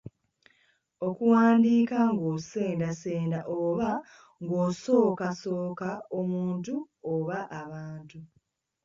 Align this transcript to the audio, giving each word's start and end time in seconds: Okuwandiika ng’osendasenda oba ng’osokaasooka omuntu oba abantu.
Okuwandiika 1.07 1.97
ng’osendasenda 2.11 3.39
oba 3.61 3.89
ng’osokaasooka 4.43 5.89
omuntu 6.19 6.73
oba 7.13 7.37
abantu. 7.61 8.19